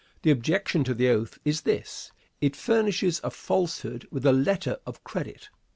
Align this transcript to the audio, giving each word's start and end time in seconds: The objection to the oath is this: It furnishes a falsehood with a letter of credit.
The 0.23 0.31
objection 0.31 0.83
to 0.85 0.95
the 0.95 1.09
oath 1.09 1.37
is 1.45 1.61
this: 1.61 2.11
It 2.39 2.55
furnishes 2.55 3.21
a 3.23 3.29
falsehood 3.29 4.07
with 4.09 4.25
a 4.25 4.33
letter 4.33 4.79
of 4.83 5.03
credit. 5.03 5.49